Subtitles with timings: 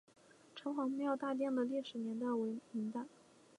[0.55, 3.05] 城隍庙大殿的历史年代为明代。